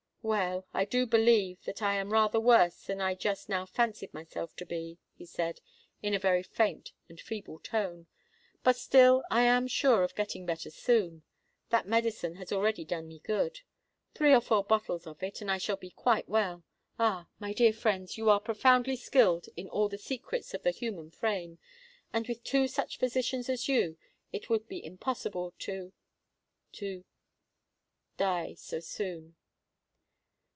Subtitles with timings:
[0.23, 4.55] "Well, I do believe that I am rather worse than I just now fancied myself
[4.57, 5.61] to be," he said,
[6.03, 8.05] in a very faint and feeble tone:
[8.63, 11.23] "but still I am sure of getting better soon.
[11.71, 13.61] That medicine has already done me good.
[14.13, 16.63] Three or four bottles of it—and I shall be quite well.
[16.99, 17.27] Ah!
[17.39, 21.57] my dear friends, you are profoundly skilled in all the secrets of the human frame;
[22.13, 23.97] and with two such physicians as you,
[24.31, 29.35] it would be impossible to—to—die so soon!"